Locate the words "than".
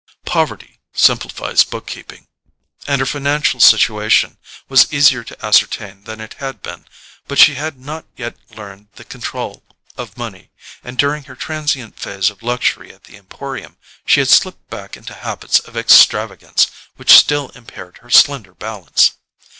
6.05-6.19